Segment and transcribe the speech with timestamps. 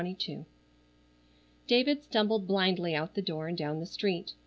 [0.01, 0.45] CHAPTER XXII
[1.67, 4.33] David stumbled blindly out the door and down the street.